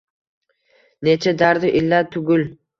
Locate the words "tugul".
2.19-2.47